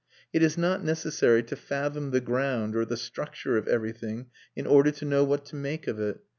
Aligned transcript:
It 0.33 0.41
is 0.41 0.57
not 0.57 0.83
necessary 0.83 1.43
to 1.43 1.55
fathom 1.55 2.09
the 2.09 2.21
ground 2.21 2.75
or 2.75 2.85
the 2.85 2.97
structure 2.97 3.55
of 3.55 3.67
everything 3.67 4.31
in 4.55 4.65
order 4.65 4.89
to 4.89 5.05
know 5.05 5.23
what 5.23 5.45
to 5.45 5.55
make 5.55 5.85
of 5.85 5.99
it. 5.99 6.21